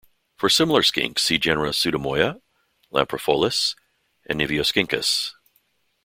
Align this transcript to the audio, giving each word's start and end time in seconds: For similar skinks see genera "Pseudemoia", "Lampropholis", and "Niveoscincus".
For 0.35 0.49
similar 0.49 0.81
skinks 0.81 1.19
see 1.21 1.37
genera 1.37 1.69
"Pseudemoia", 1.69 2.41
"Lampropholis", 2.91 3.75
and 4.25 4.39
"Niveoscincus". 4.41 5.35